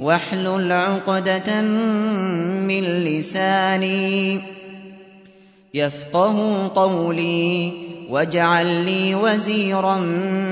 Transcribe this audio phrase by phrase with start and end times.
[0.00, 4.40] واحلل عقدة من لساني
[5.74, 7.72] يفقه قولي
[8.10, 9.98] واجعل لي وزيرا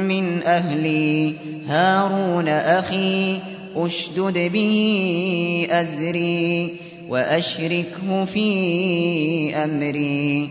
[0.08, 1.34] من أهلي.
[1.66, 3.38] هارون أخي
[3.76, 6.76] أشدد به أزري
[7.08, 10.50] وأشركه في أمري.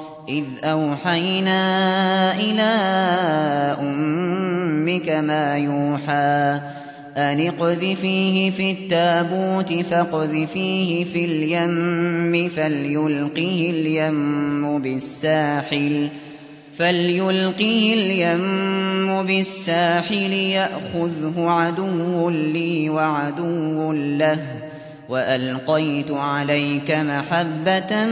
[0.31, 1.59] إِذْ أَوْحَيْنَا
[2.39, 2.71] إِلَىٰ
[3.79, 6.61] أُمِّكَ مَا يُوحَىٰ
[7.17, 16.09] أن اقذفيه في التابوت فاقذفيه في اليم فليلقه اليم بالساحل
[16.77, 24.70] فليلقه اليم بالساحل يأخذه عدو لي وعدو له
[25.11, 28.05] وألقيت عليك محبة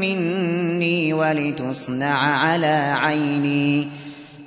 [0.00, 3.88] مني ولتصنع على عيني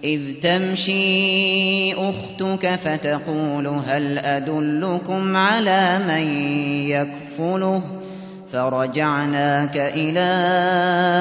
[0.03, 6.41] إذ تمشي أختك فتقول هل أدلكم على من
[6.89, 7.81] يكفله
[8.51, 10.29] فرجعناك إلى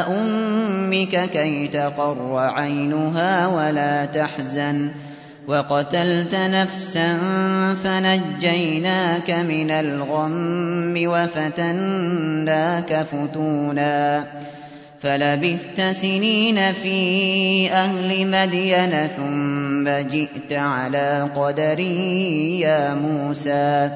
[0.09, 4.91] أمك كي تقر عينها ولا تحزن
[5.49, 7.19] وقتلت نفسا
[7.85, 14.27] فنجيناك من الغم وفتناك فتونا
[15.01, 23.91] فلبثت سنين في أهل مدين ثم جئت على قدري يا موسى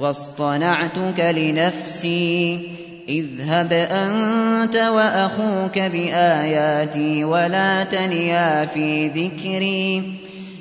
[0.00, 2.60] واصطنعتك لنفسي
[3.08, 10.02] اذهب أنت وأخوك بآياتي ولا تنيا في ذكري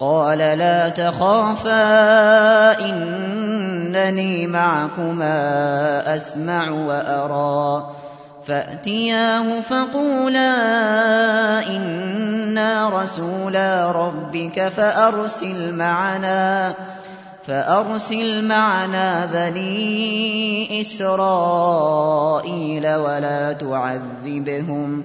[0.00, 1.80] قال لا تخافا
[2.80, 7.86] إنني معكما أسمع وأرى.
[8.48, 10.56] فأتياه فقولا
[11.76, 16.74] إنا رسولا ربك فأرسل معنا
[17.46, 22.14] فأرسل معنا بني إسرائيل
[22.94, 25.04] ولا تعذبهم.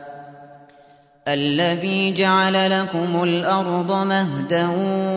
[1.27, 4.69] الذي جعل لكم الأرض مهدا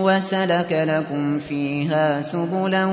[0.04, 2.84] وسلك لكم فيها سبلا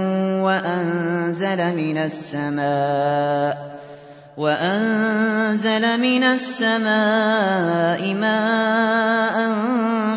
[0.41, 3.71] وأنزل من السماء
[4.37, 9.55] وأنزل من السماء ماء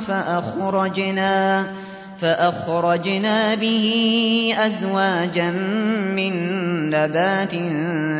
[0.00, 1.66] فأخرجنا
[2.18, 3.88] فأخرجنا به
[4.58, 5.50] أزواجا
[6.14, 6.34] من
[6.90, 7.54] نبات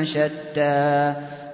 [0.03, 1.15] شتى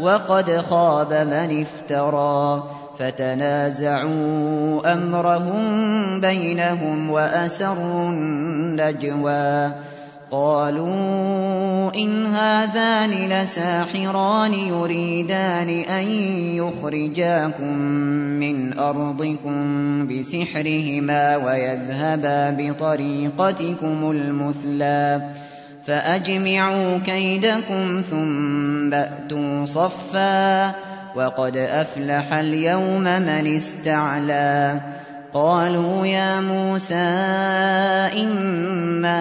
[0.00, 2.62] وقد خاب من افترى.
[2.98, 9.72] فتنازعوا أمرهم بينهم وأسروا النجوى.
[10.30, 16.08] قالوا إن هذان لساحران يريدان أن
[16.54, 17.78] يخرجاكم
[18.40, 19.58] من أرضكم
[20.08, 25.30] بسحرهما ويذهبا بطريقتكم المثلى.
[25.86, 30.74] فأجمعوا كيدكم ثم أتوا صفا
[31.14, 34.80] وقد أفلح اليوم من استعلى
[35.32, 36.94] قالوا يا موسى
[38.22, 39.20] إما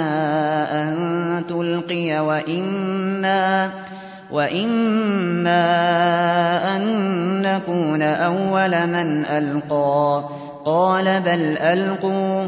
[0.72, 3.70] أن تلقي وإما
[4.32, 5.66] وإما
[6.76, 6.82] أن
[7.42, 10.24] نكون أول من ألقى
[10.66, 12.48] قال بل ألقوا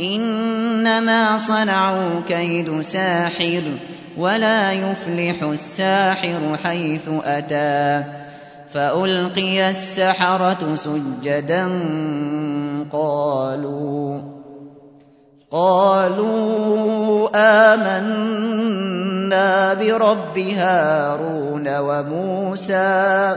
[0.00, 3.62] إنما صنعوا كيد ساحر
[4.18, 8.04] ولا يفلح الساحر حيث أتى.
[8.74, 11.68] فألقي السحرة سجدا
[12.92, 14.20] قالوا
[15.50, 17.28] قالوا
[17.74, 23.36] آمنا برب هارون وموسى.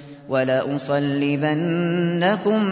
[0.31, 1.57] ولأصلبنكم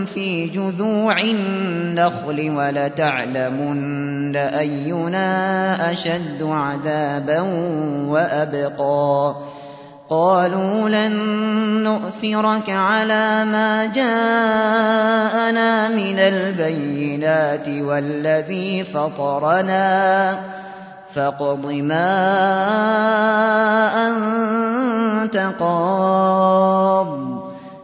[0.06, 7.40] في جذوع النخل ولتعلمن أينا أشد عذابا
[8.08, 9.36] وأبقى.
[10.10, 11.14] قالوا لن
[11.84, 20.38] نؤثرك على ما جاءنا من البينات والذي فطرنا.
[21.14, 22.08] فاقض ما
[24.08, 27.29] أنت قاض.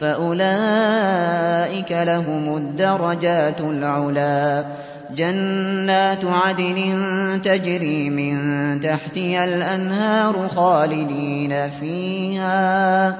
[0.00, 4.64] فأولئك لهم الدرجات العلا
[5.16, 6.78] جنات عدن
[7.44, 13.14] تجري من تحتها الأنهار خالدين فيها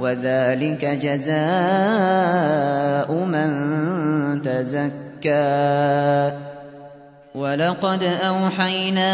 [0.00, 1.36] وذلك جزاء
[3.12, 6.32] من تزكى
[7.36, 9.10] ولقد أوحينا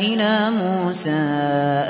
[0.00, 1.10] إلى موسى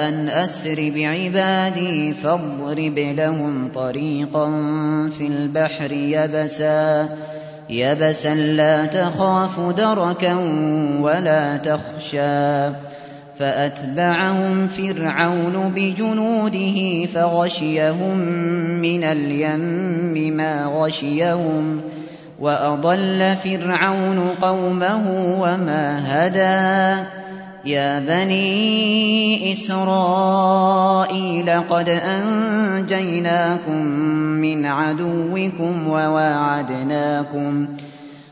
[0.08, 4.50] أن أسر بعبادي فاضرب لهم طريقا
[5.18, 7.08] في البحر يبسا
[7.70, 10.34] يبسا لا تخاف دركا
[11.00, 12.76] ولا تخشى
[13.38, 18.18] فأتبعهم فرعون بجنوده فغشيهم
[18.82, 22.01] من اليم ما غشيهم ۖ
[22.42, 25.04] وأضل فرعون قومه
[25.40, 27.02] وما هدى
[27.64, 33.82] يا بني إسرائيل قد أنجيناكم
[34.42, 37.68] من عدوكم وواعدناكم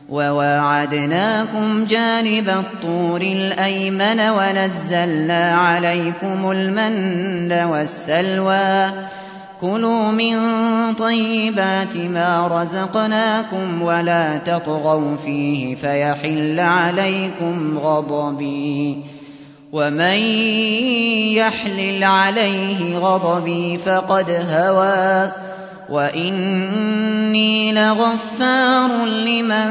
[0.09, 8.91] وواعدناكم جانب الطور الأيمن ونزلنا عليكم المن والسلوى
[9.61, 10.37] كُلُوا مِن
[10.93, 19.03] طَيِّبَاتِ مَا رَزَقْنَاكُمْ وَلَا تَطْغَوْا فِيهِ فَيَحِلَّ عَلَيْكُمْ غَضَبِي
[19.71, 20.19] وَمَن
[21.37, 25.31] يَحْلِلْ عَلَيْهِ غَضَبِي فَقَدْ هَوَىٰ
[25.89, 29.69] وَإِنِّي لَغَفَّارٌ لِّمَن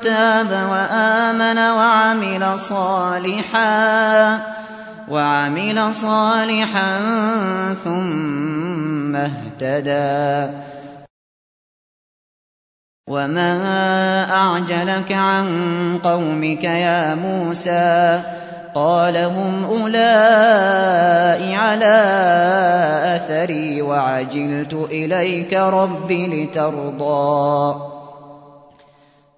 [0.00, 4.40] تَابَ وَآمَنَ وَعَمِلَ صَالِحًا
[5.12, 6.98] وَعَمِلَ صَالِحًا
[7.84, 10.62] ثُمَّ اهْتَدَىٰ.
[13.08, 13.52] وَمَا
[14.34, 18.22] أَعْجَلَكَ عَن قَوْمِكَ يَا مُوسَىٰ؟
[18.74, 22.00] قَالَ هُمْ أُولَاءِ عَلَىٰ
[23.16, 27.91] أَثَرِي وَعَجِلْتُ إِلَيْكَ رَبِّ لِتَرْضَىٰ.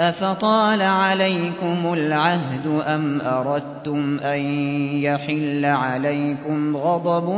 [0.00, 4.40] أفطال عليكم العهد أم أردتم أن
[5.02, 7.30] يحل عليكم غضب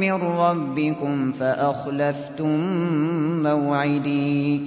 [0.00, 2.58] من ربكم فأخلفتم
[3.42, 4.66] موعدي؟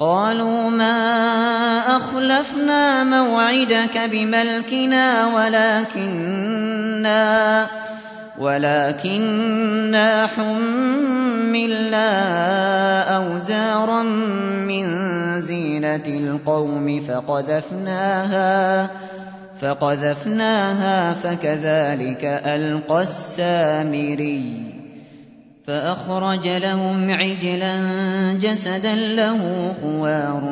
[0.00, 0.96] قالوا ما
[1.96, 6.84] أخلفنا موعدك بملكنا ولكننا
[8.38, 10.26] ولكننا
[11.54, 14.86] حملنا أوزارا من
[15.40, 18.90] زينة القوم فقذفناها
[19.60, 24.74] فقذفناها فكذلك ألقى السامري
[25.66, 27.76] فأخرج لهم عجلا
[28.40, 30.42] جسدا له خوار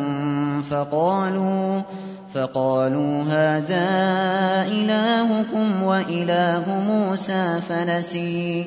[0.71, 1.83] فقالوا
[2.35, 3.89] فقالوا هذا
[4.69, 8.67] إلهكم وإله موسى فنسي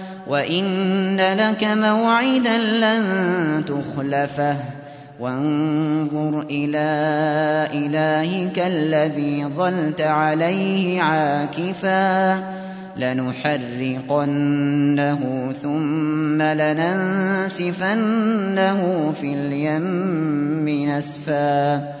[0.27, 3.03] وإن لك موعدا لن
[3.65, 4.55] تخلفه
[5.19, 6.87] وانظر إلى
[7.73, 12.43] إلهك الذي ظلت عليه عاكفا
[12.97, 14.39] لنحرقنه
[15.61, 17.91] ثم لننسفنه
[19.21, 22.00] في اليم نسفا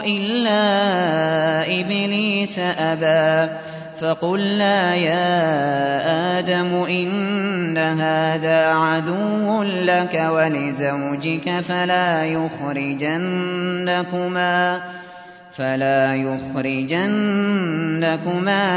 [0.00, 3.50] إِلَّا إِبْلِيسَ أَبَىٰ.
[4.00, 14.80] فَقُلْنَا يَا آدَمُ إِنَّ هَٰذَا عَدُوٌّ لَّكَ وَلِزَوْجِكَ فَلَا يُخْرِجَنَّكُمَا
[15.52, 17.02] فلا يخرجنكما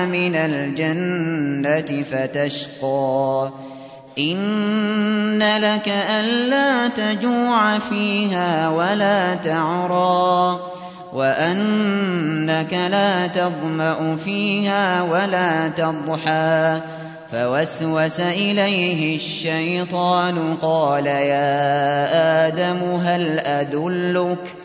[0.05, 3.49] من الجنة فتشقى.
[4.17, 10.59] إن لك ألا تجوع فيها ولا تعرى
[11.13, 16.79] وأنك لا تظمأ فيها ولا تضحى
[17.31, 24.55] فوسوس إليه الشيطان قال يا آدم هل أدلك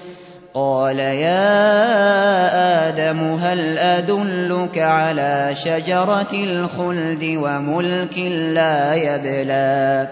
[0.56, 1.48] قال يا
[2.88, 8.18] آدم هل أدلك على شجرة الخلد وملك
[8.56, 10.08] لا يبلى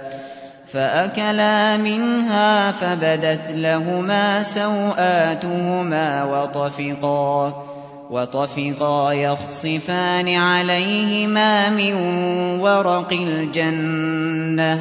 [0.67, 7.65] فأكلا منها فبدت لهما سوآتهما وطفقا
[8.11, 11.95] وطفقا يخصفان عليهما من
[12.61, 14.81] ورق الجنة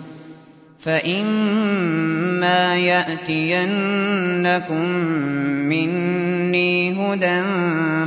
[0.81, 4.85] فإما يأتينكم
[5.69, 7.41] مِّنِّي هُدًى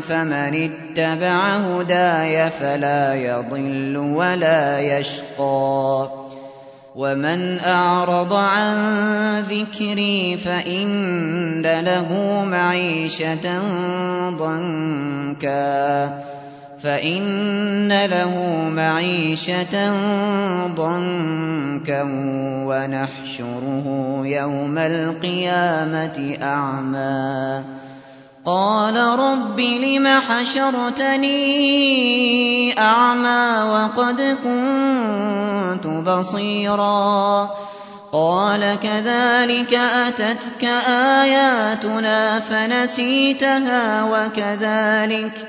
[0.01, 6.09] فَمَنِ اتَّبَعَ هُدَايَ فَلَا يَضِلُّ وَلَا يَشْقَىٰ
[6.95, 8.75] وَمَنْ أَعْرَضَ عَن
[9.41, 13.63] ذِكْرِي فَإِنَّ لَهُ مَعِيشَةً
[14.31, 16.25] ضَنكًا
[16.83, 18.35] فَإِنَّ لَهُ
[18.69, 19.75] مَعِيشَةً
[20.75, 22.03] ضَنكًا
[22.67, 23.87] وَنَحْشُرُهُ
[24.25, 27.63] يَوْمَ الْقِيَامَةِ أَعْمَىٰ
[28.45, 31.35] قَالَ رَبِّ لِمَ حَشَرْتَنِي
[32.81, 37.51] أَعْمَىٰ وَقَدْ كُنتُ بَصِيرًا
[38.13, 40.65] قَالَ كَذَٰلِكَ أَتَتْكَ
[41.25, 45.49] آيَاتُنَا فَنَسِيتَهَا وَكَذَٰلِكَ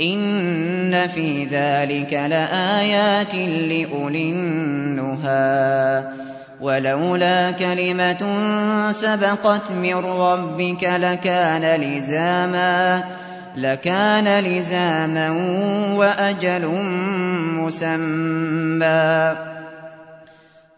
[0.00, 6.04] إِنَّ فِي ذَٰلِكَ لَآيَاتٍ لِّأُولِي النُّهَىٰ
[6.60, 8.22] وَلَوْلَا كَلِمَةٌ
[8.90, 13.04] سَبَقَتْ مِن رَّبِّكَ لَكَانَ لِزَامًا
[13.56, 15.30] لكان لزاما
[15.96, 16.66] وأجل
[17.64, 19.36] مسمى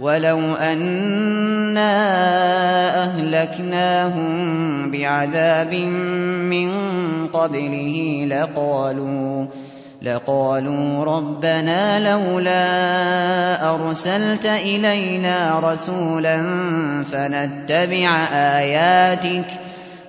[0.00, 1.92] ولو أنا
[3.04, 6.72] أهلكناهم بعذاب من
[7.32, 9.46] قبله لقالوا
[10.02, 16.42] لقالوا ربنا لولا أرسلت إلينا رسولا
[17.04, 19.46] فنتبع آياتك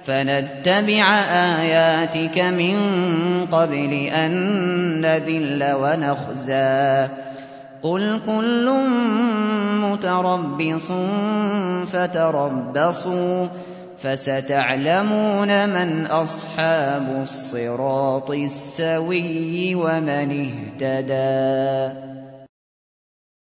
[0.06, 1.16] فنتبع
[1.60, 2.78] آياتك من
[3.52, 4.32] قبل أن
[5.02, 7.08] نذل ونخزى.
[7.84, 8.70] قل كل
[9.84, 10.92] متربص
[11.92, 13.48] فتربصوا
[14.02, 20.48] فستعلمون من أصحاب الصراط السوي ومن
[20.82, 22.23] اهتدى